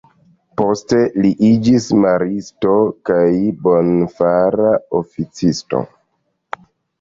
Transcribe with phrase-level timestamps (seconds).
[0.59, 2.71] Poste, li iĝis Maristo
[3.09, 3.19] kaj
[3.67, 5.85] Bonfara Oficisto.